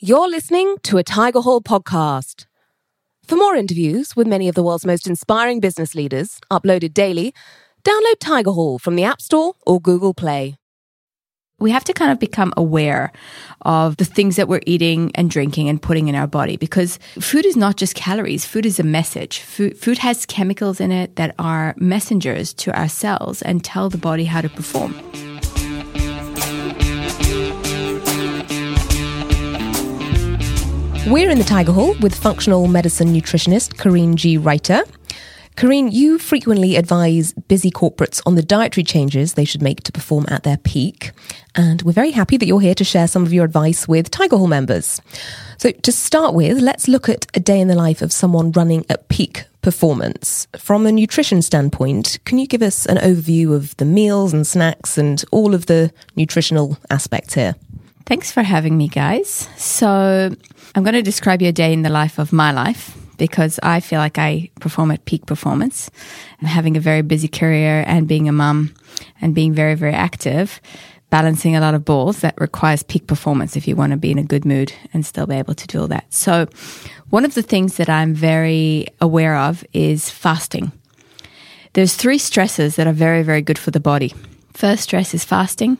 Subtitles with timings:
[0.00, 2.46] You're listening to a Tigerhall podcast.
[3.26, 7.34] For more interviews with many of the world's most inspiring business leaders, uploaded daily,
[7.82, 10.56] download Tigerhall from the App Store or Google Play.
[11.58, 13.10] We have to kind of become aware
[13.62, 17.44] of the things that we're eating and drinking and putting in our body because food
[17.44, 18.46] is not just calories.
[18.46, 19.40] Food is a message.
[19.40, 23.98] Food, food has chemicals in it that are messengers to our cells and tell the
[23.98, 24.94] body how to perform.
[31.10, 34.36] We're in the Tigerhall with functional medicine nutritionist Karin G.
[34.36, 34.82] Reiter.
[35.56, 40.26] Karin, you frequently advise busy corporates on the dietary changes they should make to perform
[40.28, 41.12] at their peak.
[41.54, 44.50] And we're very happy that you're here to share some of your advice with Tigerhall
[44.50, 45.00] members.
[45.56, 48.84] So, to start with, let's look at a day in the life of someone running
[48.90, 50.46] at peak performance.
[50.58, 54.98] From a nutrition standpoint, can you give us an overview of the meals and snacks
[54.98, 57.54] and all of the nutritional aspects here?
[58.08, 59.50] Thanks for having me, guys.
[59.58, 60.34] So,
[60.74, 63.98] I'm going to describe your day in the life of my life because I feel
[63.98, 65.90] like I perform at peak performance.
[66.38, 68.72] And having a very busy career and being a mum
[69.20, 70.58] and being very, very active,
[71.10, 74.18] balancing a lot of balls that requires peak performance if you want to be in
[74.18, 76.06] a good mood and still be able to do all that.
[76.08, 76.46] So,
[77.10, 80.72] one of the things that I'm very aware of is fasting.
[81.74, 84.14] There's three stresses that are very, very good for the body.
[84.54, 85.78] First stress is fasting.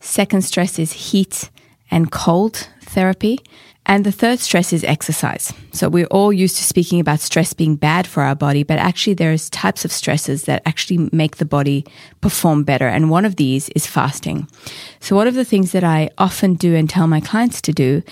[0.00, 1.50] Second stress is heat
[1.90, 3.40] and cold therapy.
[3.86, 5.50] And the third stress is exercise.
[5.72, 9.14] So we're all used to speaking about stress being bad for our body, but actually
[9.14, 11.86] there's types of stresses that actually make the body
[12.20, 12.86] perform better.
[12.86, 14.46] And one of these is fasting.
[15.00, 18.02] So one of the things that I often do and tell my clients to do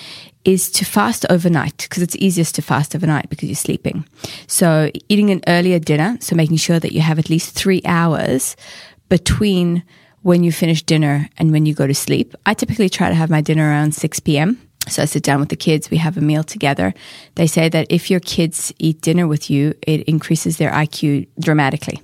[0.46, 4.06] is to fast overnight because it's easiest to fast overnight because you're sleeping.
[4.46, 6.16] So eating an earlier dinner.
[6.20, 8.56] So making sure that you have at least three hours
[9.10, 9.82] between
[10.26, 12.34] when you finish dinner and when you go to sleep.
[12.44, 14.60] I typically try to have my dinner around 6 p.m.
[14.88, 16.94] So I sit down with the kids, we have a meal together.
[17.36, 22.02] They say that if your kids eat dinner with you, it increases their IQ dramatically.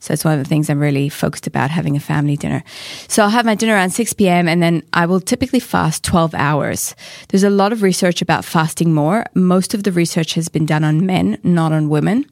[0.00, 2.62] So it's one of the things I'm really focused about having a family dinner.
[3.08, 4.48] So I'll have my dinner around 6 p.m.
[4.48, 6.94] and then I will typically fast 12 hours.
[7.28, 9.24] There's a lot of research about fasting more.
[9.32, 12.26] Most of the research has been done on men, not on women.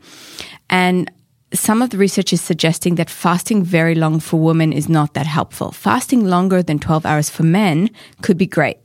[0.68, 1.10] And
[1.52, 5.26] some of the research is suggesting that fasting very long for women is not that
[5.26, 5.72] helpful.
[5.72, 7.90] Fasting longer than 12 hours for men
[8.22, 8.78] could be great.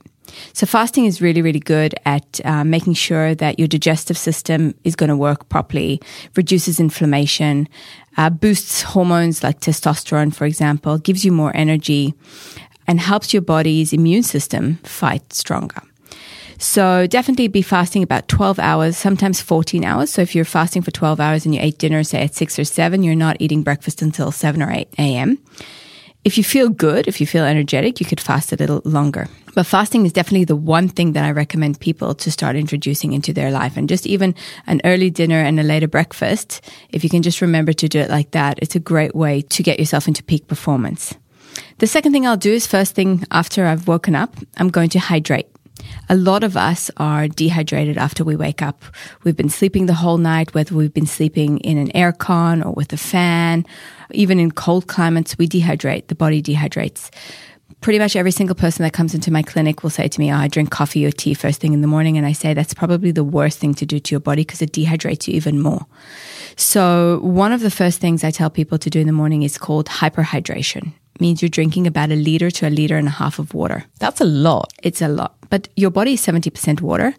[0.52, 4.96] So fasting is really, really good at uh, making sure that your digestive system is
[4.96, 6.00] going to work properly,
[6.34, 7.68] reduces inflammation,
[8.16, 12.14] uh, boosts hormones like testosterone, for example, gives you more energy,
[12.88, 15.80] and helps your body's immune system fight stronger.
[16.58, 20.10] So definitely be fasting about 12 hours, sometimes 14 hours.
[20.10, 22.64] So if you're fasting for 12 hours and you ate dinner, say at 6 or
[22.64, 25.38] 7, you're not eating breakfast until 7 or 8 a.m.
[26.24, 29.28] If you feel good, if you feel energetic, you could fast a little longer.
[29.54, 33.32] But fasting is definitely the one thing that I recommend people to start introducing into
[33.32, 33.76] their life.
[33.76, 34.34] And just even
[34.66, 38.10] an early dinner and a later breakfast, if you can just remember to do it
[38.10, 41.14] like that, it's a great way to get yourself into peak performance.
[41.78, 44.98] The second thing I'll do is first thing after I've woken up, I'm going to
[44.98, 45.46] hydrate.
[46.08, 48.84] A lot of us are dehydrated after we wake up.
[49.24, 52.92] We've been sleeping the whole night, whether we've been sleeping in an aircon or with
[52.92, 53.66] a fan.
[54.12, 56.06] Even in cold climates, we dehydrate.
[56.06, 57.10] The body dehydrates.
[57.80, 60.36] Pretty much every single person that comes into my clinic will say to me, oh,
[60.36, 62.16] I drink coffee or tea first thing in the morning.
[62.16, 64.72] And I say that's probably the worst thing to do to your body because it
[64.72, 65.86] dehydrates you even more.
[66.56, 69.58] So, one of the first things I tell people to do in the morning is
[69.58, 73.54] called hyperhydration means you're drinking about a liter to a liter and a half of
[73.54, 73.84] water.
[73.98, 74.72] That's a lot.
[74.82, 75.34] It's a lot.
[75.50, 77.14] But your body is 70% water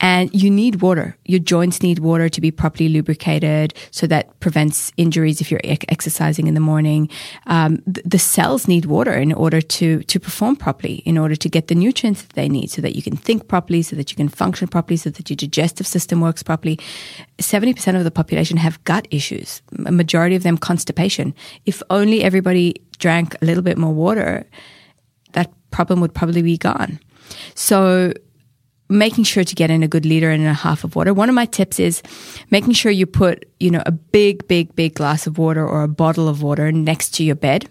[0.00, 1.16] and you need water.
[1.24, 6.46] Your joints need water to be properly lubricated so that prevents injuries if you're exercising
[6.46, 7.08] in the morning.
[7.46, 11.66] Um, the cells need water in order to, to perform properly, in order to get
[11.66, 14.28] the nutrients that they need so that you can think properly, so that you can
[14.28, 16.78] function properly, so that your digestive system works properly.
[17.38, 21.34] 70% of the population have gut issues, a majority of them constipation.
[21.66, 24.46] If only everybody drank a little bit more water,
[25.32, 27.00] that problem would probably be gone.
[27.54, 28.12] So
[28.88, 31.12] making sure to get in a good liter and a half of water.
[31.12, 32.02] One of my tips is
[32.50, 35.88] making sure you put, you know, a big, big, big glass of water or a
[35.88, 37.68] bottle of water next to your bed.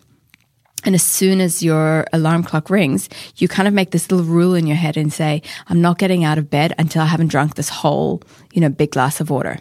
[0.84, 4.54] And as soon as your alarm clock rings, you kind of make this little rule
[4.54, 7.56] in your head and say, I'm not getting out of bed until I haven't drunk
[7.56, 8.22] this whole,
[8.54, 9.60] you know, big glass of water.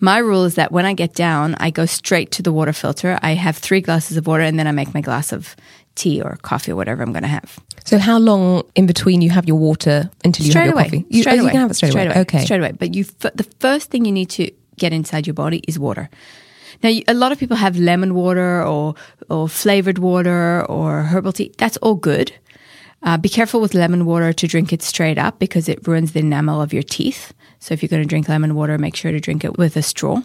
[0.00, 3.18] My rule is that when I get down, I go straight to the water filter.
[3.22, 5.56] I have three glasses of water and then I make my glass of
[5.94, 7.58] tea or coffee or whatever I'm going to have.
[7.90, 10.84] So how long in between you have your water until you straight have your away.
[10.84, 11.06] coffee?
[11.08, 11.46] You, straight oh, away.
[11.46, 12.14] you can have it straight, straight away.
[12.14, 12.20] away.
[12.20, 12.44] Okay.
[12.44, 12.70] Straight away.
[12.70, 16.08] But you, the first thing you need to get inside your body is water.
[16.84, 18.94] Now, a lot of people have lemon water or,
[19.28, 21.52] or flavored water or herbal tea.
[21.58, 22.32] That's all good.
[23.02, 26.20] Uh, be careful with lemon water to drink it straight up because it ruins the
[26.20, 27.32] enamel of your teeth.
[27.58, 29.82] So if you're going to drink lemon water, make sure to drink it with a
[29.82, 30.22] straw.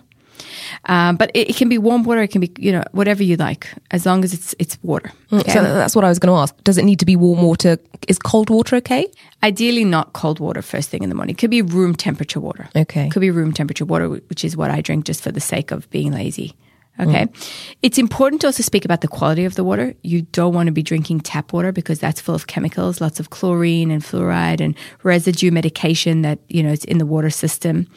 [0.85, 2.21] Um, but it, it, can be warm water.
[2.21, 5.11] It can be you know whatever you like, as long as it's it's water.
[5.31, 5.51] Mm, okay?
[5.53, 6.55] So that's what I was going to ask.
[6.63, 7.77] Does it need to be warm water?
[8.07, 9.07] Is cold water okay?
[9.43, 11.35] Ideally, not cold water first thing in the morning.
[11.35, 12.69] It could be room temperature water.
[12.75, 13.09] Okay.
[13.09, 15.89] Could be room temperature water, which is what I drink just for the sake of
[15.89, 16.55] being lazy.
[16.99, 17.25] Okay.
[17.25, 17.75] Mm.
[17.81, 19.93] It's important to also speak about the quality of the water.
[20.01, 23.29] You don't want to be drinking tap water because that's full of chemicals, lots of
[23.31, 27.87] chlorine and fluoride and residue medication that, you know, is in the water system.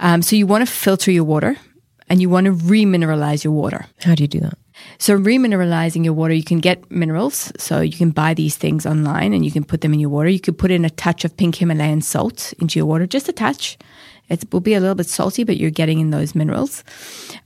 [0.00, 1.56] Um, so you want to filter your water
[2.08, 3.86] and you want to remineralize your water.
[4.00, 4.58] How do you do that?
[4.98, 7.52] So, remineralizing your water, you can get minerals.
[7.58, 10.28] So, you can buy these things online and you can put them in your water.
[10.28, 13.32] You could put in a touch of pink Himalayan salt into your water, just a
[13.32, 13.76] touch.
[14.28, 16.84] It will be a little bit salty, but you're getting in those minerals.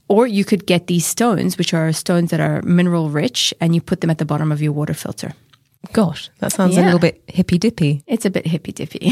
[0.09, 3.81] Or you could get these stones, which are stones that are mineral rich, and you
[3.81, 5.33] put them at the bottom of your water filter.
[5.91, 6.83] Gosh, that sounds yeah.
[6.83, 8.03] a little bit hippy dippy.
[8.07, 9.11] It's a bit hippy dippy,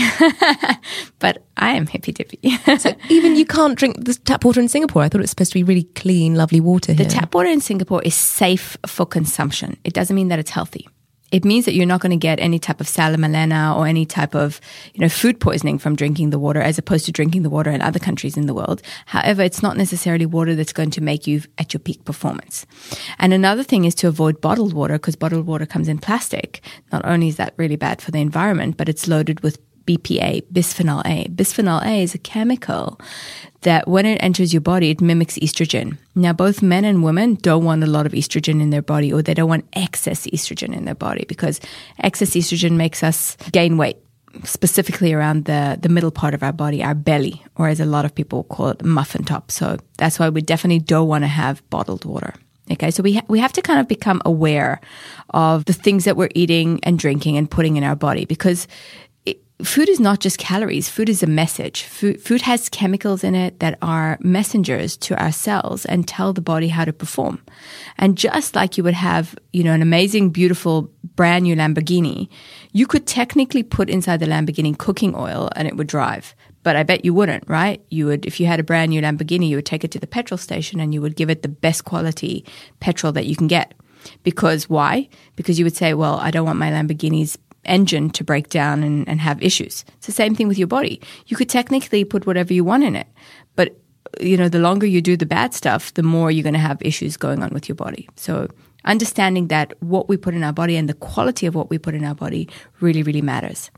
[1.20, 2.40] but I am hippy dippy.
[2.78, 5.02] so even you can't drink the tap water in Singapore.
[5.02, 7.06] I thought it was supposed to be really clean, lovely water here.
[7.06, 9.78] The tap water in Singapore is safe for consumption.
[9.84, 10.88] It doesn't mean that it's healthy
[11.32, 14.36] it means that you're not going to get any type of salmonella or any type
[14.36, 14.60] of
[14.94, 17.82] you know food poisoning from drinking the water as opposed to drinking the water in
[17.82, 18.82] other countries in the world.
[19.06, 22.66] However it's not necessarily water that's going to make you at your peak performance.
[23.18, 26.62] And another thing is to avoid bottled water because bottled water comes in plastic.
[26.92, 31.02] Not only is that really bad for the environment but it's loaded with BPA, bisphenol
[31.06, 31.28] A.
[31.30, 33.00] Bisphenol A is a chemical
[33.62, 35.98] that when it enters your body, it mimics estrogen.
[36.16, 39.22] Now, both men and women don't want a lot of estrogen in their body or
[39.22, 41.60] they don't want excess estrogen in their body because
[42.00, 43.98] excess estrogen makes us gain weight
[44.44, 48.06] specifically around the, the middle part of our body, our belly, or as a lot
[48.06, 49.52] of people call it, muffin top.
[49.52, 52.34] So that's why we definitely don't want to have bottled water.
[52.72, 54.80] Okay, so we ha- we have to kind of become aware
[55.32, 58.68] of the things that we're eating and drinking and putting in our body because
[59.64, 60.90] food is not just calories.
[60.90, 61.84] Food is a message.
[61.84, 66.42] Food, food has chemicals in it that are messengers to our cells and tell the
[66.42, 67.42] body how to perform.
[67.98, 72.30] And just like you would have, you know, an amazing, beautiful, brand new Lamborghini,
[72.72, 76.36] you could technically put inside the Lamborghini cooking oil and it would drive.
[76.64, 77.84] But I bet you wouldn't, right?
[77.90, 80.08] You would, if you had a brand new Lamborghini, you would take it to the
[80.08, 82.46] petrol station and you would give it the best quality
[82.80, 83.74] petrol that you can get.
[84.24, 85.10] Because why?
[85.36, 89.08] Because you would say, well, I don't want my Lamborghini's engine to break down and,
[89.08, 89.86] and have issues.
[89.98, 91.02] It's the same thing with your body.
[91.28, 93.08] You could technically put whatever you want in it,
[93.56, 93.78] but
[94.20, 96.82] you know, the longer you do the bad stuff, the more you're going to have
[96.82, 98.10] issues going on with your body.
[98.16, 98.48] So
[98.84, 101.94] understanding that what we put in our body and the quality of what we put
[101.94, 102.50] in our body
[102.80, 103.72] really, really matters.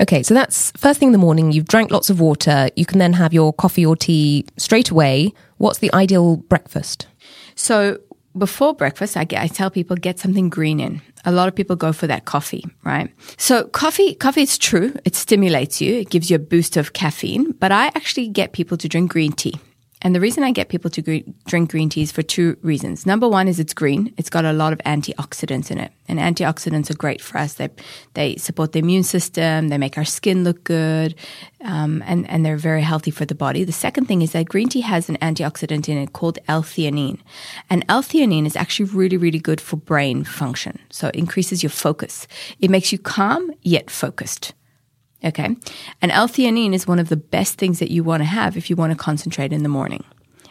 [0.00, 1.52] Okay, so that's first thing in the morning.
[1.52, 2.68] You've drank lots of water.
[2.76, 5.32] You can then have your coffee or tea straight away.
[5.56, 7.06] What's the ideal breakfast?
[7.54, 7.98] So
[8.36, 11.02] before breakfast, I, get, I tell people get something green in.
[11.24, 13.12] A lot of people go for that coffee, right?
[13.36, 14.94] So coffee, coffee, is true.
[15.04, 15.94] It stimulates you.
[15.94, 19.32] It gives you a boost of caffeine, but I actually get people to drink green
[19.32, 19.58] tea.
[20.02, 23.04] And the reason I get people to drink green tea is for two reasons.
[23.04, 24.14] Number one is it's green.
[24.16, 25.92] It's got a lot of antioxidants in it.
[26.08, 27.54] And antioxidants are great for us.
[27.54, 27.68] They,
[28.14, 29.68] they support the immune system.
[29.68, 31.14] They make our skin look good.
[31.62, 33.64] Um, and, and they're very healthy for the body.
[33.64, 37.20] The second thing is that green tea has an antioxidant in it called L-theanine.
[37.68, 40.78] And L-theanine is actually really, really good for brain function.
[40.88, 42.26] So it increases your focus.
[42.58, 44.54] It makes you calm yet focused.
[45.24, 45.54] Okay.
[46.00, 48.76] And L-theanine is one of the best things that you want to have if you
[48.76, 50.04] want to concentrate in the morning.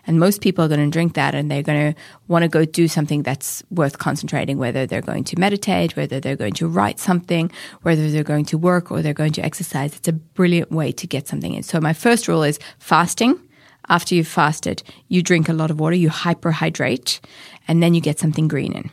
[0.05, 2.65] And most people are going to drink that and they're going to want to go
[2.65, 6.99] do something that's worth concentrating, whether they're going to meditate, whether they're going to write
[6.99, 7.51] something,
[7.83, 9.95] whether they're going to work or they're going to exercise.
[9.95, 11.63] It's a brilliant way to get something in.
[11.63, 13.39] So my first rule is fasting.
[13.87, 17.19] After you've fasted, you drink a lot of water, you hyperhydrate,
[17.67, 18.91] and then you get something green in.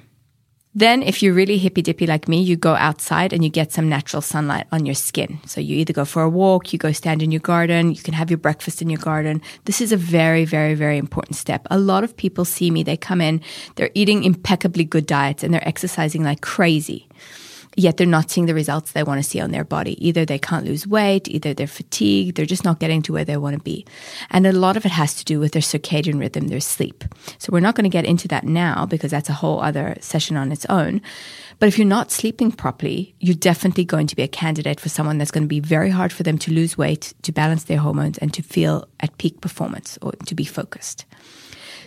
[0.77, 3.89] Then, if you're really hippy dippy like me, you go outside and you get some
[3.89, 5.39] natural sunlight on your skin.
[5.47, 8.13] So you either go for a walk, you go stand in your garden, you can
[8.13, 9.41] have your breakfast in your garden.
[9.65, 11.67] This is a very, very, very important step.
[11.71, 13.41] A lot of people see me, they come in,
[13.77, 17.06] they're eating impeccably good diets and they're exercising like crazy
[17.77, 20.05] yet they're not seeing the results they want to see on their body.
[20.07, 23.37] Either they can't lose weight, either they're fatigued, they're just not getting to where they
[23.37, 23.87] want to be.
[24.31, 27.05] And a lot of it has to do with their circadian rhythm, their sleep.
[27.39, 30.37] So we're not going to get into that now because that's a whole other session
[30.37, 31.03] on its own.
[31.59, 35.19] But if you're not sleeping properly, you're definitely going to be a candidate for someone
[35.19, 38.19] that's going to be very hard for them to lose weight, to balance their hormones,
[38.19, 41.05] and to feel at peak performance or to be focused.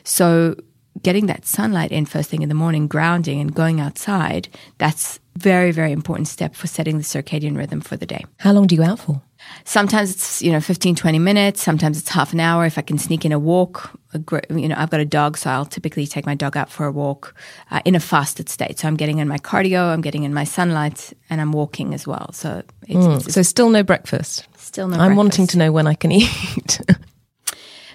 [0.03, 0.55] So
[1.01, 5.71] getting that sunlight in first thing in the morning, grounding and going outside, that's very,
[5.71, 8.25] very important step for setting the circadian rhythm for the day.
[8.39, 9.21] How long do you go out for?
[9.63, 11.63] Sometimes it's, you know, 15, 20 minutes.
[11.63, 12.65] Sometimes it's half an hour.
[12.65, 15.37] If I can sneak in a walk, a gr- you know, I've got a dog,
[15.37, 17.33] so I'll typically take my dog out for a walk
[17.71, 18.79] uh, in a fasted state.
[18.79, 22.05] So I'm getting in my cardio, I'm getting in my sunlight, and I'm walking as
[22.05, 22.31] well.
[22.33, 24.45] So it's, Mm, it's so still no breakfast.
[24.57, 26.81] still no I'm wanting to know when I can eat.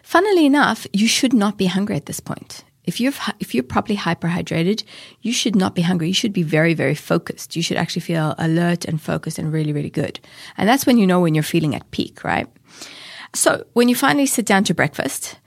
[0.03, 2.65] Funnily enough, you should not be hungry at this point.
[2.85, 4.85] If you're if you're properly hyperhydrated,
[5.23, 6.09] you should not be hungry.
[6.09, 7.57] You should be very very focused.
[7.57, 10.21] You should actually feel alert and focused and really really good.
[10.57, 12.47] And that's when you know when you're feeling at peak, right?
[13.35, 15.39] So when you finally sit down to breakfast,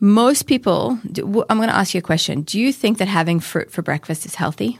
[0.00, 0.98] most people.
[1.04, 2.42] I'm going to ask you a question.
[2.42, 4.78] Do you think that having fruit for breakfast is healthy?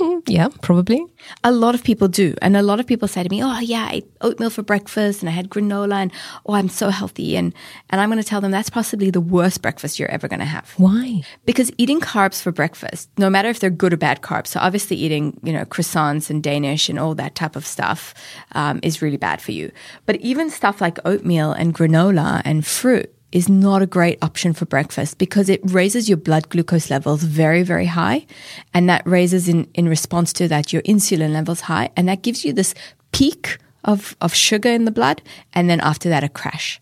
[0.26, 1.04] yeah, probably.
[1.44, 2.34] A lot of people do.
[2.42, 5.22] And a lot of people say to me, Oh, yeah, I ate oatmeal for breakfast
[5.22, 6.12] and I had granola and
[6.46, 7.36] oh, I'm so healthy.
[7.36, 7.54] And,
[7.90, 10.46] and I'm going to tell them that's possibly the worst breakfast you're ever going to
[10.46, 10.72] have.
[10.76, 11.22] Why?
[11.44, 14.96] Because eating carbs for breakfast, no matter if they're good or bad carbs, so obviously
[14.96, 18.14] eating, you know, croissants and Danish and all that type of stuff
[18.52, 19.72] um, is really bad for you.
[20.06, 24.66] But even stuff like oatmeal and granola and fruit is not a great option for
[24.66, 28.26] breakfast because it raises your blood glucose levels very, very high.
[28.74, 31.90] And that raises in, in response to that your insulin levels high.
[31.96, 32.74] And that gives you this
[33.12, 35.22] peak of, of sugar in the blood.
[35.54, 36.78] And then after that, a crash.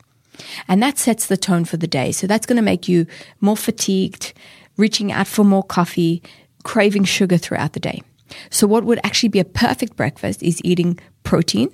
[0.69, 2.13] And that sets the tone for the day.
[2.13, 3.07] So that's going to make you
[3.41, 4.33] more fatigued,
[4.77, 6.23] reaching out for more coffee,
[6.65, 8.03] craving sugar throughout the day.
[8.49, 11.71] So, what would actually be a perfect breakfast is eating protein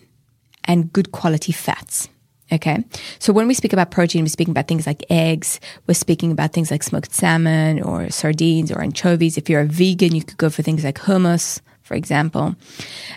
[0.64, 2.09] and good quality fats.
[2.52, 2.84] Okay.
[3.18, 5.58] So when we speak about protein, we're speaking about things like eggs.
[5.86, 9.36] We're speaking about things like smoked salmon or sardines or anchovies.
[9.36, 12.54] If you're a vegan, you could go for things like hummus, for example.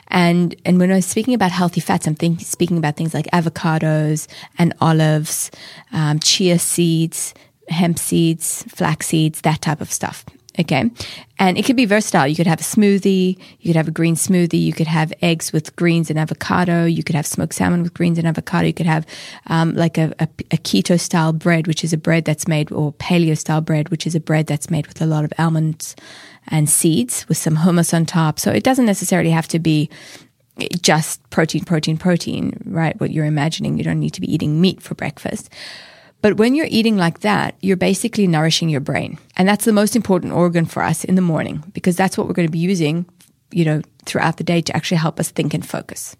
[0.08, 4.28] And, and when I'm speaking about healthy fats, I'm think, speaking about things like avocados
[4.58, 5.52] and olives,
[5.92, 7.36] um, chia seeds,
[7.68, 10.26] hemp seeds, flax seeds, that type of stuff.
[10.58, 10.90] Okay.
[11.38, 12.28] And it could be versatile.
[12.28, 13.38] You could have a smoothie.
[13.60, 14.62] You could have a green smoothie.
[14.62, 16.86] You could have eggs with greens and avocado.
[16.86, 18.68] You could have smoked salmon with greens and avocado.
[18.68, 19.06] You could have
[19.48, 22.94] um, like a, a, a keto style bread, which is a bread that's made, or
[22.94, 25.96] paleo style bread, which is a bread that's made with a lot of almonds
[26.48, 28.40] and seeds with some hummus on top.
[28.40, 29.90] So it doesn't necessarily have to be
[30.82, 33.00] just protein, protein, protein, right?
[33.00, 33.78] What you're imagining.
[33.78, 35.50] You don't need to be eating meat for breakfast.
[36.22, 39.18] But when you're eating like that, you're basically nourishing your brain.
[39.38, 42.34] And that's the most important organ for us in the morning because that's what we're
[42.34, 43.06] going to be using,
[43.52, 46.18] you know, throughout the day to actually help us think and focus.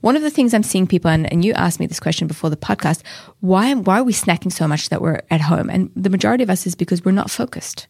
[0.00, 2.50] One of the things I'm seeing people, and, and you asked me this question before
[2.50, 3.02] the podcast,
[3.40, 5.68] why, why are we snacking so much that we're at home?
[5.68, 7.88] And the majority of us is because we're not focused.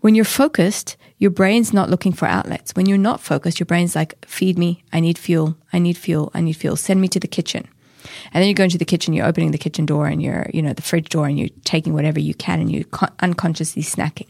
[0.00, 2.74] When you're focused, your brain's not looking for outlets.
[2.74, 6.32] When you're not focused, your brain's like, feed me, I need fuel, I need fuel,
[6.34, 7.68] I need fuel, send me to the kitchen.
[8.32, 10.62] And then you go into the kitchen, you're opening the kitchen door and you're, you
[10.62, 14.28] know, the fridge door and you're taking whatever you can and you're con- unconsciously snacking.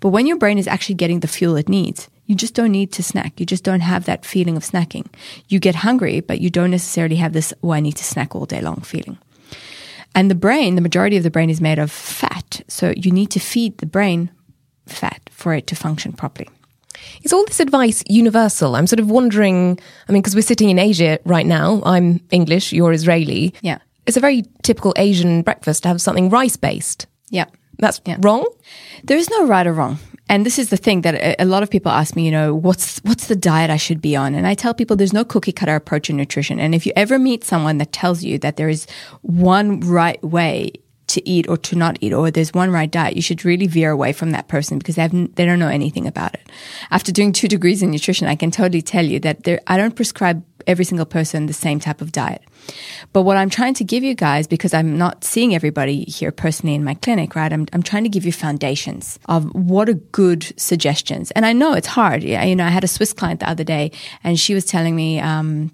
[0.00, 2.92] But when your brain is actually getting the fuel it needs, you just don't need
[2.92, 3.38] to snack.
[3.38, 5.06] You just don't have that feeling of snacking.
[5.48, 8.46] You get hungry, but you don't necessarily have this, oh, I need to snack all
[8.46, 9.18] day long feeling.
[10.14, 12.62] And the brain, the majority of the brain is made of fat.
[12.68, 14.30] So you need to feed the brain
[14.86, 16.48] fat for it to function properly.
[17.22, 18.76] Is all this advice universal?
[18.76, 21.82] I'm sort of wondering, I mean, because we're sitting in Asia right now.
[21.84, 23.54] I'm English, you're Israeli.
[23.62, 23.78] Yeah.
[24.06, 27.06] It's a very typical Asian breakfast to have something rice based.
[27.30, 27.46] Yeah.
[27.78, 28.16] That's Yeah.
[28.20, 28.46] wrong?
[29.04, 29.98] There is no right or wrong.
[30.28, 32.52] And this is the thing that a, a lot of people ask me, you know,
[32.54, 34.34] what's what's the diet I should be on?
[34.34, 36.58] And I tell people there's no cookie cutter approach in nutrition.
[36.58, 38.86] And if you ever meet someone that tells you that there is
[39.22, 40.72] one right way
[41.16, 43.90] to eat or to not eat, or there's one right diet, you should really veer
[43.90, 46.48] away from that person because they have they don't know anything about it.
[46.90, 49.96] After doing two degrees in nutrition, I can totally tell you that there, I don't
[49.96, 52.42] prescribe every single person the same type of diet.
[53.12, 56.74] But what I'm trying to give you guys, because I'm not seeing everybody here personally
[56.74, 57.52] in my clinic, right?
[57.52, 61.30] I'm, I'm trying to give you foundations of what are good suggestions.
[61.32, 62.22] And I know it's hard.
[62.22, 63.92] You know, I had a Swiss client the other day
[64.24, 65.70] and she was telling me, um,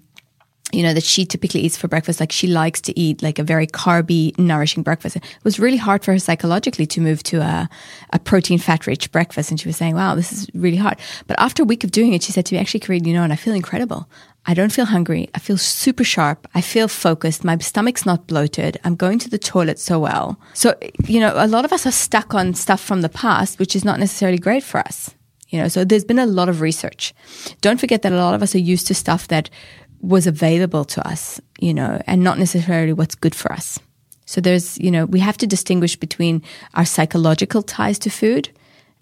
[0.73, 2.19] you know, that she typically eats for breakfast.
[2.19, 5.15] Like she likes to eat like a very carby, nourishing breakfast.
[5.15, 7.69] It was really hard for her psychologically to move to a,
[8.11, 9.51] a protein fat rich breakfast.
[9.51, 10.97] And she was saying, wow, this is really hard.
[11.27, 13.23] But after a week of doing it, she said to me, actually, Karin, you know,
[13.23, 14.09] and I feel incredible.
[14.45, 15.29] I don't feel hungry.
[15.33, 16.47] I feel super sharp.
[16.53, 17.45] I feel focused.
[17.45, 18.77] My stomach's not bloated.
[18.83, 20.37] I'm going to the toilet so well.
[20.53, 20.75] So,
[21.05, 23.85] you know, a lot of us are stuck on stuff from the past, which is
[23.85, 25.15] not necessarily great for us.
[25.53, 27.13] You know, so there's been a lot of research.
[27.61, 29.51] Don't forget that a lot of us are used to stuff that
[30.03, 33.79] was available to us, you know, and not necessarily what's good for us.
[34.25, 36.43] So there's, you know, we have to distinguish between
[36.75, 38.49] our psychological ties to food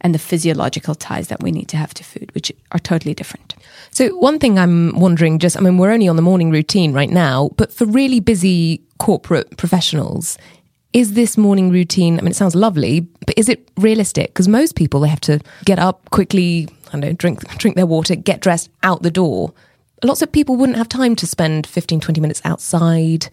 [0.01, 3.55] and the physiological ties that we need to have to food, which are totally different.
[3.91, 7.09] So one thing I'm wondering just, I mean, we're only on the morning routine right
[7.09, 10.37] now, but for really busy corporate professionals,
[10.93, 14.27] is this morning routine, I mean, it sounds lovely, but is it realistic?
[14.27, 17.85] Because most people, they have to get up quickly, I don't know, drink, drink their
[17.85, 19.53] water, get dressed out the door.
[20.03, 23.29] Lots of people wouldn't have time to spend 15, 20 minutes outside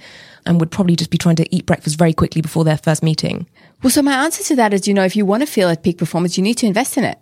[0.46, 3.46] and would probably just be trying to eat breakfast very quickly before their first meeting.
[3.82, 5.82] Well, so my answer to that is, you know, if you want to feel at
[5.82, 7.18] peak performance, you need to invest in it.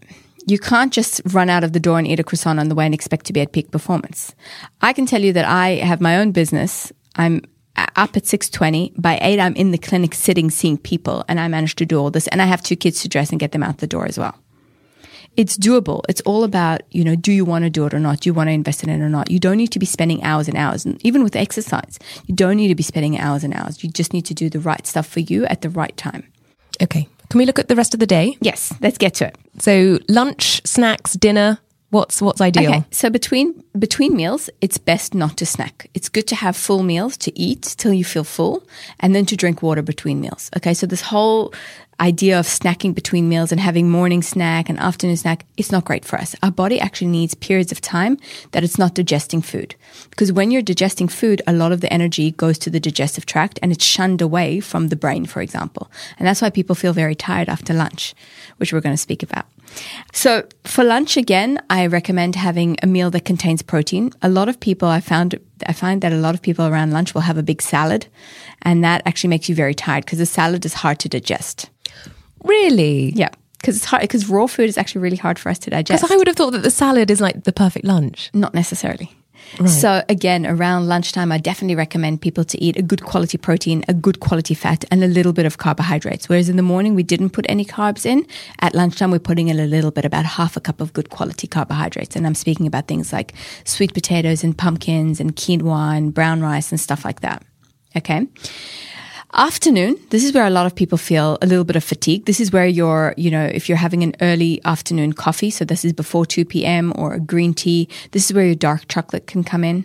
[0.46, 2.84] You can't just run out of the door and eat a croissant on the way
[2.84, 4.34] and expect to be at peak performance.
[4.80, 6.92] I can tell you that I have my own business.
[7.16, 7.42] I'm
[7.76, 11.76] up at 6.20 by 8 i'm in the clinic sitting seeing people and i managed
[11.76, 13.78] to do all this and i have two kids to dress and get them out
[13.78, 14.34] the door as well
[15.36, 16.02] it's doable.
[16.08, 18.20] It's all about you know do you want to do it or not?
[18.20, 19.30] Do you want to invest in it or not?
[19.30, 20.84] You don't need to be spending hours and hours.
[20.84, 23.82] And even with exercise you don't need to be spending hours and hours.
[23.82, 26.24] You just need to do the right stuff for you at the right time.
[26.82, 27.08] Okay.
[27.30, 28.36] Can we look at the rest of the day?
[28.40, 28.72] yes.
[28.80, 29.36] Let's get to it.
[29.58, 31.58] So lunch, snacks, dinner.
[31.90, 32.70] What's what's ideal?
[32.70, 35.88] Okay, so between between meals, it's best not to snack.
[35.94, 38.66] It's good to have full meals to eat till you feel full,
[38.98, 40.50] and then to drink water between meals.
[40.56, 41.54] Okay, so this whole
[42.00, 46.04] idea of snacking between meals and having morning snack and afternoon snack, it's not great
[46.04, 46.34] for us.
[46.42, 48.18] Our body actually needs periods of time
[48.52, 49.74] that it's not digesting food.
[50.10, 53.58] Because when you're digesting food, a lot of the energy goes to the digestive tract
[53.62, 55.90] and it's shunned away from the brain, for example.
[56.18, 58.14] And that's why people feel very tired after lunch,
[58.58, 59.46] which we're going to speak about.
[60.12, 64.12] So for lunch again, I recommend having a meal that contains protein.
[64.23, 67.14] A lot of people I found I find that a lot of people around lunch
[67.14, 68.06] will have a big salad
[68.62, 71.70] and that actually makes you very tired because the salad is hard to digest.
[72.44, 73.11] Really?
[73.14, 76.00] Yeah, because it's hard because raw food is actually really hard for us to digest.
[76.00, 78.30] Because I would have thought that the salad is like the perfect lunch.
[78.32, 79.11] Not necessarily.
[79.66, 83.94] So again, around lunchtime, I definitely recommend people to eat a good quality protein, a
[83.94, 86.28] good quality fat, and a little bit of carbohydrates.
[86.28, 88.26] Whereas in the morning, we didn't put any carbs in.
[88.60, 91.46] At lunchtime, we're putting in a little bit, about half a cup of good quality
[91.46, 92.16] carbohydrates.
[92.16, 93.34] And I'm speaking about things like
[93.64, 97.42] sweet potatoes and pumpkins and quinoa and brown rice and stuff like that.
[97.96, 98.26] Okay.
[99.38, 102.24] Afternoon, this is where a lot of people feel a little bit of fatigue.
[102.24, 105.84] This is where you're, you know, if you're having an early afternoon coffee, so this
[105.84, 106.90] is before 2 p.m.
[106.96, 109.84] or a green tea, this is where your dark chocolate can come in.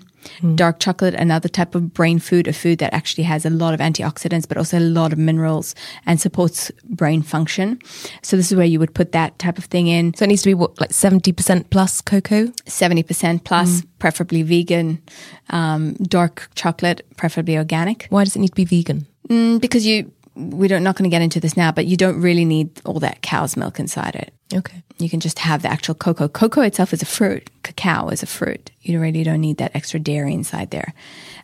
[0.56, 3.82] Dark chocolate, another type of brain food, a food that actually has a lot of
[3.82, 7.78] antioxidants, but also a lot of minerals and supports brain function.
[8.22, 10.14] So this is where you would put that type of thing in.
[10.14, 12.46] So it needs to be what, like 70% plus cocoa?
[12.68, 15.02] 70% plus, preferably vegan,
[15.50, 18.06] um, dark chocolate, preferably organic.
[18.10, 19.08] Why does it need to be vegan?
[19.32, 22.20] Mm, because you, we don't not going to get into this now, but you don't
[22.20, 24.34] really need all that cow's milk inside it.
[24.54, 24.84] Okay.
[24.98, 26.28] You can just have the actual cocoa.
[26.28, 27.50] Cocoa itself is a fruit.
[27.64, 28.72] Cacao is a fruit.
[28.82, 30.94] You really don't need that extra dairy inside there.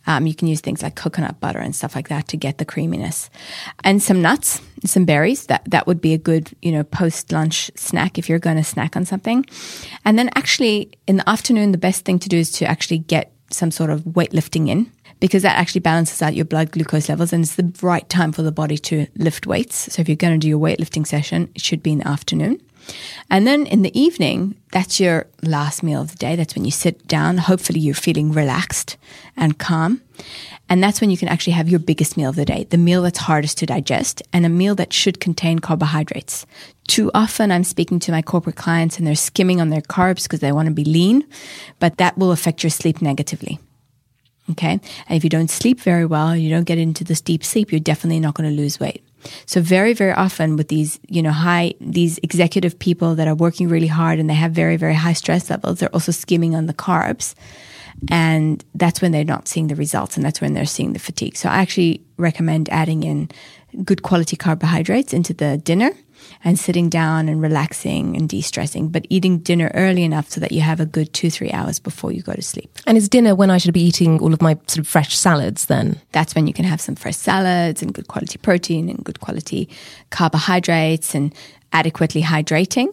[0.05, 2.65] Um, you can use things like coconut butter and stuff like that to get the
[2.65, 3.29] creaminess,
[3.83, 5.45] and some nuts, some berries.
[5.47, 8.63] That that would be a good you know post lunch snack if you're going to
[8.63, 9.45] snack on something.
[10.05, 13.31] And then actually in the afternoon, the best thing to do is to actually get
[13.49, 17.43] some sort of weightlifting in because that actually balances out your blood glucose levels and
[17.43, 19.93] it's the right time for the body to lift weights.
[19.93, 22.61] So if you're going to do your weightlifting session, it should be in the afternoon.
[23.29, 26.35] And then in the evening, that's your last meal of the day.
[26.35, 27.37] That's when you sit down.
[27.37, 28.97] Hopefully, you're feeling relaxed
[29.35, 30.01] and calm.
[30.69, 33.01] And that's when you can actually have your biggest meal of the day, the meal
[33.01, 36.45] that's hardest to digest, and a meal that should contain carbohydrates.
[36.87, 40.39] Too often, I'm speaking to my corporate clients and they're skimming on their carbs because
[40.39, 41.25] they want to be lean,
[41.79, 43.59] but that will affect your sleep negatively.
[44.51, 44.79] Okay.
[45.07, 47.79] And if you don't sleep very well, you don't get into this deep sleep, you're
[47.79, 49.03] definitely not going to lose weight.
[49.45, 53.67] So very, very often with these, you know, high, these executive people that are working
[53.67, 56.73] really hard and they have very, very high stress levels, they're also skimming on the
[56.73, 57.35] carbs.
[58.09, 61.35] And that's when they're not seeing the results and that's when they're seeing the fatigue.
[61.35, 63.29] So I actually recommend adding in
[63.83, 65.91] good quality carbohydrates into the dinner
[66.43, 70.61] and sitting down and relaxing and de-stressing, but eating dinner early enough so that you
[70.61, 72.69] have a good two, three hours before you go to sleep.
[72.85, 75.65] And is dinner when I should be eating all of my sort of fresh salads
[75.67, 75.99] then?
[76.11, 79.69] that's when you can have some fresh salads and good quality protein and good quality
[80.09, 81.33] carbohydrates and
[81.73, 82.87] adequately hydrating.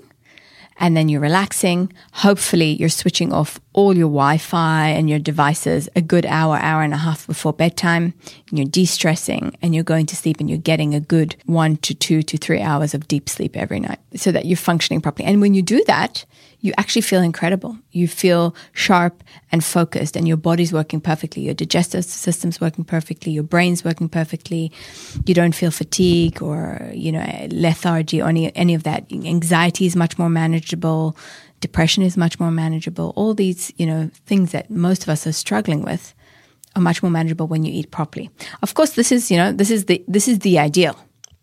[0.78, 1.92] And then you're relaxing.
[2.12, 6.82] Hopefully, you're switching off all your Wi Fi and your devices a good hour, hour
[6.82, 8.14] and a half before bedtime.
[8.50, 11.76] And you're de stressing and you're going to sleep and you're getting a good one
[11.78, 15.28] to two to three hours of deep sleep every night so that you're functioning properly.
[15.28, 16.24] And when you do that,
[16.64, 17.76] you actually feel incredible.
[17.92, 19.22] You feel sharp
[19.52, 21.42] and focused, and your body's working perfectly.
[21.42, 23.32] Your digestive system's working perfectly.
[23.32, 24.72] Your brain's working perfectly.
[25.26, 29.12] You don't feel fatigue or you know lethargy or any any of that.
[29.12, 31.18] Anxiety is much more manageable.
[31.60, 33.12] Depression is much more manageable.
[33.14, 36.14] All these you know things that most of us are struggling with
[36.74, 38.30] are much more manageable when you eat properly.
[38.62, 40.96] Of course, this is you know this is the this is the ideal.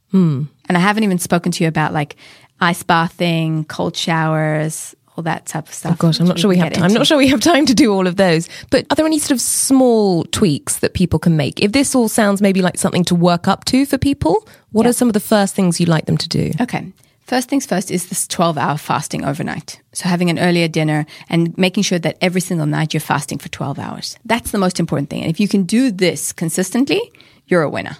[0.10, 0.46] Hmm.
[0.68, 2.16] And I haven't even spoken to you about like
[2.60, 5.94] ice bathing, cold showers, all that type of stuff.
[5.94, 6.84] Oh gosh, I'm not sure we have time.
[6.86, 8.50] I'm not sure we have time to do all of those.
[8.72, 11.60] But are there any sort of small tweaks that people can make?
[11.62, 14.90] If this all sounds maybe like something to work up to for people, what Yeah.
[14.90, 16.52] are some of the first things you'd like them to do?
[16.60, 16.92] Okay.
[17.28, 19.80] First things first is this 12 hour fasting overnight.
[19.94, 23.48] So having an earlier dinner and making sure that every single night you're fasting for
[23.50, 24.18] 12 hours.
[24.26, 25.22] That's the most important thing.
[25.22, 27.00] And if you can do this consistently,
[27.46, 27.98] you're a winner.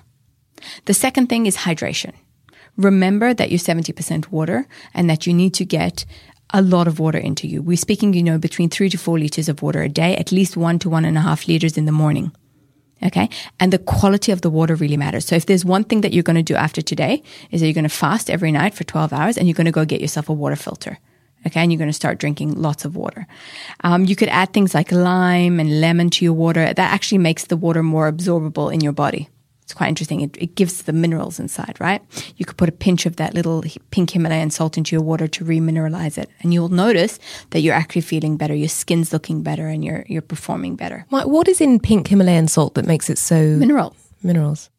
[0.86, 2.12] The second thing is hydration.
[2.78, 6.06] Remember that you're 70% water and that you need to get
[6.54, 7.62] a lot of water into you.
[7.62, 10.58] We're speaking, you know, between three to four liters of water a day, at least
[10.58, 12.32] one to one and a half liters in the morning.
[13.04, 13.30] Okay.
[13.60, 15.26] And the quality of the water really matters.
[15.26, 17.74] So if there's one thing that you're going to do after today is that you're
[17.74, 20.30] going to fast every night for 12 hours and you're going to go get yourself
[20.30, 21.00] a water filter.
[21.48, 21.62] Okay.
[21.62, 23.26] And you're going to start drinking lots of water.
[23.84, 26.66] Um, you could add things like lime and lemon to your water.
[26.66, 29.30] That actually makes the water more absorbable in your body.
[29.72, 30.20] It's quite interesting.
[30.20, 32.02] It, it, gives the minerals inside, right?
[32.36, 35.46] You could put a pinch of that little pink Himalayan salt into your water to
[35.46, 37.20] remineralize it, and you'll notice
[37.52, 38.54] that you're actually feeling better.
[38.54, 41.06] Your skin's looking better, and you're you're performing better.
[41.08, 44.70] What is in pink Himalayan salt that makes it so mineral minerals?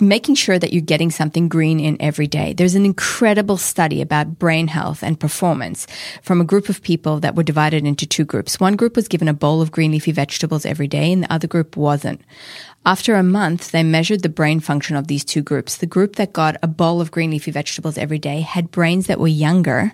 [0.00, 2.54] Making sure that you're getting something green in every day.
[2.54, 5.86] There's an incredible study about brain health and performance
[6.22, 8.58] from a group of people that were divided into two groups.
[8.58, 11.46] One group was given a bowl of green leafy vegetables every day, and the other
[11.46, 12.22] group wasn't.
[12.86, 15.76] After a month, they measured the brain function of these two groups.
[15.76, 19.20] The group that got a bowl of green leafy vegetables every day had brains that
[19.20, 19.92] were younger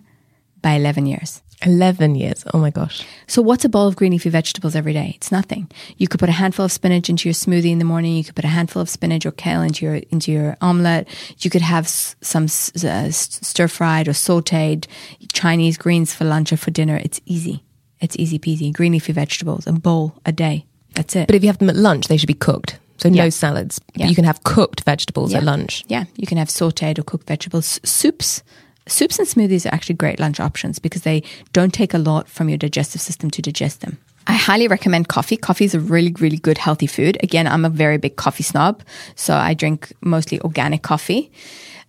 [0.62, 1.42] by 11 years.
[1.62, 2.44] 11 years.
[2.54, 3.06] Oh my gosh.
[3.26, 5.12] So, what's a bowl of green leafy vegetables every day?
[5.16, 5.70] It's nothing.
[5.96, 8.14] You could put a handful of spinach into your smoothie in the morning.
[8.16, 11.08] You could put a handful of spinach or kale into your into your omelette.
[11.38, 14.86] You could have some uh, stir fried or sautéed
[15.32, 16.96] Chinese greens for lunch or for dinner.
[16.96, 17.62] It's easy.
[18.00, 18.72] It's easy peasy.
[18.72, 20.64] Green leafy vegetables, a bowl a day.
[20.94, 21.26] That's it.
[21.26, 22.78] But if you have them at lunch, they should be cooked.
[23.00, 23.80] So no salads.
[23.94, 24.04] Yeah.
[24.04, 25.38] But you can have cooked vegetables yeah.
[25.38, 25.84] at lunch.
[25.88, 27.80] Yeah, you can have sautéed or cooked vegetables.
[27.82, 28.42] Soups.
[28.90, 31.22] Soups and smoothies are actually great lunch options because they
[31.52, 33.98] don't take a lot from your digestive system to digest them.
[34.26, 35.36] I highly recommend coffee.
[35.36, 37.16] Coffee is a really, really good healthy food.
[37.22, 38.82] Again, I'm a very big coffee snob,
[39.14, 41.32] so I drink mostly organic coffee.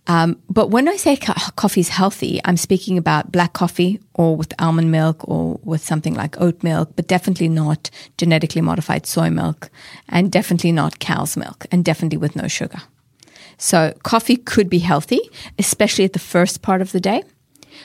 [0.06, 4.36] Um, but when I say co- coffee is healthy, I'm speaking about black coffee or
[4.36, 9.30] with almond milk or with something like oat milk, but definitely not genetically modified soy
[9.30, 9.70] milk
[10.08, 12.82] and definitely not cow's milk and definitely with no sugar.
[13.62, 15.20] So coffee could be healthy,
[15.56, 17.22] especially at the first part of the day.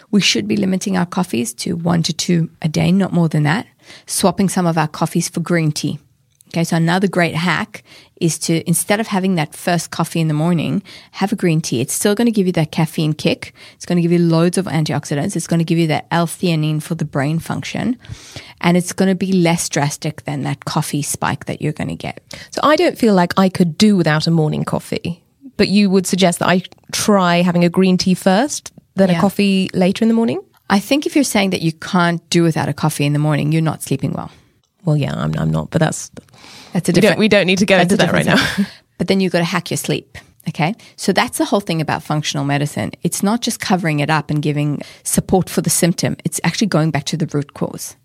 [0.10, 3.44] We should be limiting our coffees to one to two a day, not more than
[3.44, 3.68] that.
[4.08, 6.00] Swapping some of our coffees for green tea.
[6.48, 7.84] Okay, so another great hack
[8.20, 11.80] is to instead of having that first coffee in the morning, have a green tea.
[11.80, 13.54] It's still going to give you that caffeine kick.
[13.76, 15.36] It's going to give you loads of antioxidants.
[15.36, 18.00] It's going to give you that L-theanine for the brain function,
[18.62, 21.96] and it's going to be less drastic than that coffee spike that you're going to
[21.96, 22.24] get.
[22.50, 25.22] So I don't feel like I could do without a morning coffee,
[25.58, 29.18] but you would suggest that I try having a green tea first, then yeah.
[29.18, 30.42] a coffee later in the morning.
[30.70, 33.52] I think if you're saying that you can't do without a coffee in the morning,
[33.52, 34.32] you're not sleeping well.
[34.86, 36.12] Well, yeah, I'm, I'm not, but that's
[36.74, 38.44] that's a we don't, we don't need to get into that right now.
[38.98, 40.18] but then you've got to hack your sleep.
[40.48, 40.76] Okay.
[40.96, 42.92] So that's the whole thing about functional medicine.
[43.04, 46.16] It's not just covering it up and giving support for the symptom.
[46.24, 47.98] It's actually going back to the root cause.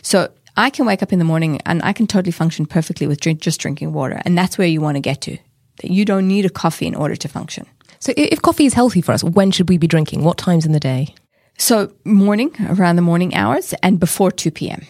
[0.00, 3.20] So I can wake up in the morning and I can totally function perfectly with
[3.20, 4.22] drink, just drinking water.
[4.24, 5.38] And that's where you want to get to.
[5.82, 7.66] You don't need a coffee in order to function.
[7.98, 10.24] So if coffee is healthy for us, when should we be drinking?
[10.24, 11.14] What times in the day?
[11.58, 14.82] So morning, around the morning hours and before 2 p.m.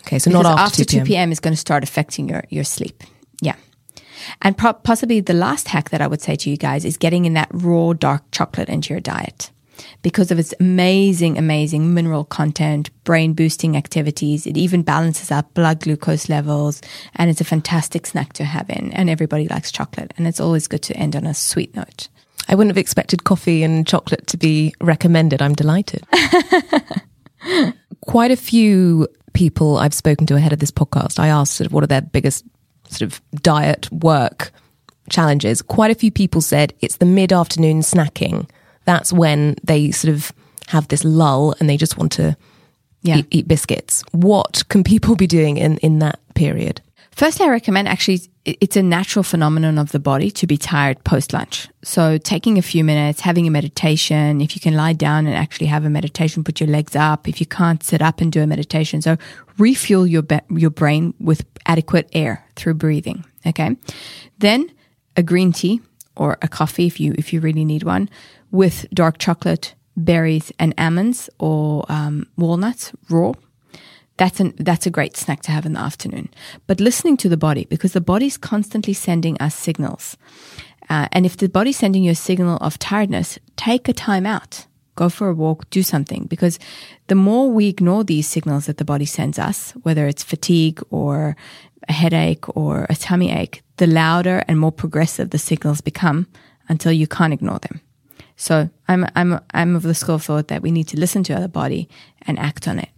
[0.00, 1.32] Okay, so because not after, after 2 p.m.
[1.32, 3.02] is going to start affecting your, your sleep.
[3.40, 3.56] Yeah.
[4.42, 7.24] And pro- possibly the last hack that I would say to you guys is getting
[7.24, 9.50] in that raw dark chocolate into your diet
[10.02, 14.46] because of its amazing, amazing mineral content, brain boosting activities.
[14.46, 16.80] It even balances out blood glucose levels
[17.14, 18.92] and it's a fantastic snack to have in.
[18.92, 22.08] And everybody likes chocolate and it's always good to end on a sweet note.
[22.48, 25.40] I wouldn't have expected coffee and chocolate to be recommended.
[25.40, 26.04] I'm delighted.
[28.00, 31.72] Quite a few people I've spoken to ahead of this podcast, I asked sort of
[31.72, 32.44] what are their biggest
[32.88, 34.52] sort of diet work
[35.10, 35.62] challenges.
[35.62, 38.48] Quite a few people said it's the mid afternoon snacking.
[38.84, 40.32] That's when they sort of
[40.68, 42.36] have this lull and they just want to
[43.02, 43.18] yeah.
[43.18, 44.02] eat, eat biscuits.
[44.12, 46.80] What can people be doing in, in that period?
[47.10, 51.32] Firstly, I recommend actually it's a natural phenomenon of the body to be tired post
[51.32, 51.68] lunch.
[51.84, 55.66] So taking a few minutes, having a meditation, if you can lie down and actually
[55.66, 57.28] have a meditation, put your legs up.
[57.28, 59.16] If you can't sit up and do a meditation, so
[59.58, 63.24] refuel your be- your brain with adequate air through breathing.
[63.46, 63.76] Okay,
[64.38, 64.70] then
[65.16, 65.80] a green tea
[66.16, 68.08] or a coffee if you if you really need one
[68.52, 73.32] with dark chocolate, berries, and almonds or um, walnuts raw
[74.16, 76.28] that's an that's a great snack to have in the afternoon.
[76.66, 80.16] But listening to the body because the body's constantly sending us signals.
[80.88, 84.66] Uh, and if the body's sending you a signal of tiredness, take a time out.
[84.94, 86.26] Go for a walk, do something.
[86.26, 86.58] Because
[87.06, 91.34] the more we ignore these signals that the body sends us, whether it's fatigue or
[91.88, 96.26] a headache or a tummy ache, the louder and more progressive the signals become
[96.68, 97.80] until you can't ignore them.
[98.42, 101.40] So I'm, I'm, I'm of the school of thought that we need to listen to
[101.40, 101.88] our body
[102.22, 102.88] and act on it.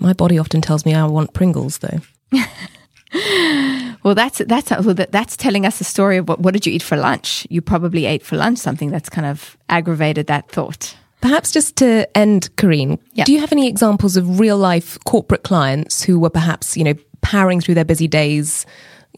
[0.00, 2.00] My body often tells me I want Pringles, though.
[4.02, 6.82] well, that's that's well, that's telling us a story of what what did you eat
[6.82, 7.46] for lunch?
[7.50, 10.96] You probably ate for lunch something that's kind of aggravated that thought.
[11.20, 16.02] Perhaps just to end, Karin, do you have any examples of real life corporate clients
[16.02, 18.66] who were perhaps, you know, powering through their busy days,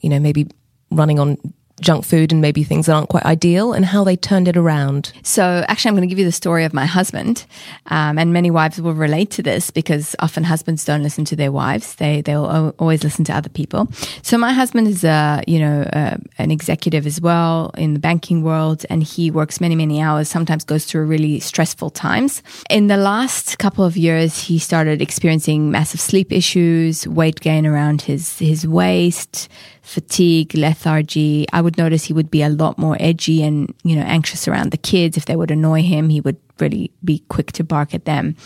[0.03, 0.49] you know, maybe
[0.91, 1.39] running on
[1.83, 5.12] junk food and maybe things that aren't quite ideal and how they turned it around?
[5.23, 7.45] So, actually, I'm going to give you the story of my husband,
[7.87, 11.53] um, and many wives will relate to this because often husbands don't listen to their
[11.53, 13.88] wives; they they'll always listen to other people.
[14.23, 18.42] So, my husband is a you know uh, an executive as well in the banking
[18.42, 20.29] world, and he works many many hours.
[20.29, 22.42] Sometimes goes through really stressful times.
[22.71, 28.03] In the last couple of years, he started experiencing massive sleep issues, weight gain around
[28.03, 29.49] his his waist
[29.83, 31.47] fatigue, lethargy.
[31.53, 34.71] I would notice he would be a lot more edgy and, you know, anxious around
[34.71, 35.16] the kids.
[35.16, 38.37] If they would annoy him, he would really be quick to bark at them.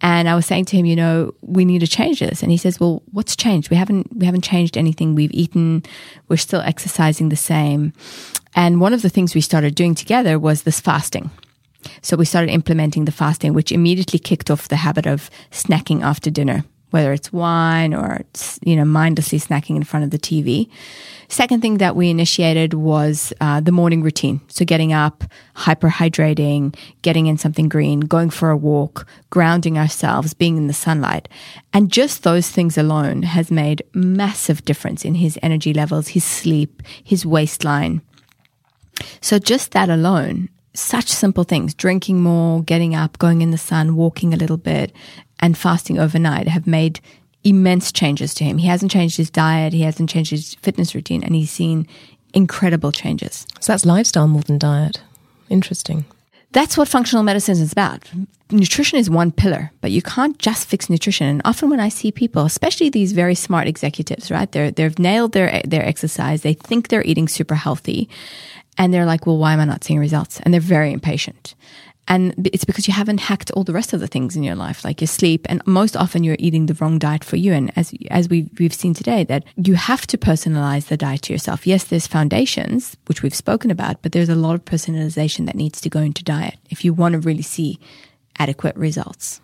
[0.00, 2.42] And I was saying to him, you know, we need to change this.
[2.42, 3.70] And he says, well, what's changed?
[3.70, 5.14] We haven't, we haven't changed anything.
[5.14, 5.84] We've eaten,
[6.28, 7.92] we're still exercising the same.
[8.54, 11.30] And one of the things we started doing together was this fasting.
[12.00, 16.30] So we started implementing the fasting, which immediately kicked off the habit of snacking after
[16.30, 20.68] dinner, whether it's wine or it's, you know mindlessly snacking in front of the TV.
[21.28, 24.42] Second thing that we initiated was uh, the morning routine.
[24.48, 25.24] So getting up,
[25.56, 31.30] hyperhydrating, getting in something green, going for a walk, grounding ourselves, being in the sunlight,
[31.72, 36.82] and just those things alone has made massive difference in his energy levels, his sleep,
[37.02, 38.02] his waistline.
[39.22, 43.96] So just that alone, such simple things, drinking more, getting up, going in the sun,
[43.96, 44.92] walking a little bit,
[45.42, 47.00] and fasting overnight have made
[47.44, 48.58] immense changes to him.
[48.58, 51.86] He hasn't changed his diet, he hasn't changed his fitness routine, and he's seen
[52.32, 53.46] incredible changes.
[53.60, 55.02] So that's lifestyle more than diet.
[55.50, 56.04] Interesting.
[56.52, 58.10] That's what functional medicine is about.
[58.50, 61.26] Nutrition is one pillar, but you can't just fix nutrition.
[61.26, 64.50] And often when I see people, especially these very smart executives, right?
[64.52, 66.42] They're, they've nailed their, their exercise.
[66.42, 68.08] They think they're eating super healthy.
[68.76, 70.40] And they're like, well, why am I not seeing results?
[70.40, 71.54] And they're very impatient.
[72.08, 74.84] And it's because you haven't hacked all the rest of the things in your life,
[74.84, 75.46] like your sleep.
[75.48, 77.52] And most often you're eating the wrong diet for you.
[77.52, 81.32] And as, as we, we've seen today, that you have to personalize the diet to
[81.32, 81.66] yourself.
[81.66, 85.80] Yes, there's foundations, which we've spoken about, but there's a lot of personalization that needs
[85.80, 87.78] to go into diet if you want to really see
[88.38, 89.40] adequate results.